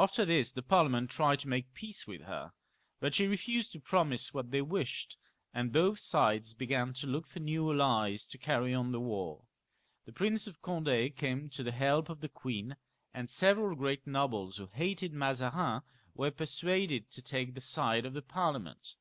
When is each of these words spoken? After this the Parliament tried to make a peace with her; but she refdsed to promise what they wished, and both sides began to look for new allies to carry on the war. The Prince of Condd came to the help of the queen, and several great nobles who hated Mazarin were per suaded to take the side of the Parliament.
After 0.00 0.24
this 0.24 0.50
the 0.50 0.64
Parliament 0.64 1.10
tried 1.10 1.38
to 1.38 1.48
make 1.48 1.66
a 1.66 1.74
peace 1.78 2.04
with 2.04 2.22
her; 2.22 2.52
but 2.98 3.14
she 3.14 3.28
refdsed 3.28 3.70
to 3.70 3.78
promise 3.78 4.34
what 4.34 4.50
they 4.50 4.60
wished, 4.62 5.16
and 5.54 5.70
both 5.70 6.00
sides 6.00 6.54
began 6.54 6.92
to 6.94 7.06
look 7.06 7.24
for 7.28 7.38
new 7.38 7.70
allies 7.70 8.26
to 8.26 8.36
carry 8.36 8.74
on 8.74 8.90
the 8.90 8.98
war. 8.98 9.44
The 10.06 10.12
Prince 10.12 10.48
of 10.48 10.60
Condd 10.60 11.14
came 11.14 11.48
to 11.50 11.62
the 11.62 11.70
help 11.70 12.08
of 12.08 12.20
the 12.20 12.28
queen, 12.28 12.74
and 13.14 13.30
several 13.30 13.76
great 13.76 14.04
nobles 14.08 14.56
who 14.56 14.66
hated 14.66 15.12
Mazarin 15.12 15.82
were 16.16 16.32
per 16.32 16.46
suaded 16.46 17.08
to 17.10 17.22
take 17.22 17.54
the 17.54 17.60
side 17.60 18.04
of 18.04 18.12
the 18.12 18.22
Parliament. 18.22 18.96